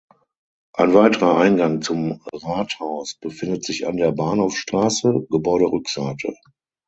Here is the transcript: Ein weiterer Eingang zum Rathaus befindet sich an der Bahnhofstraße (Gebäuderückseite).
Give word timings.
Ein 0.73 0.95
weiterer 0.95 1.37
Eingang 1.37 1.83
zum 1.83 2.23
Rathaus 2.33 3.19
befindet 3.19 3.63
sich 3.63 3.85
an 3.85 3.97
der 3.97 4.11
Bahnhofstraße 4.11 5.27
(Gebäuderückseite). 5.29 6.33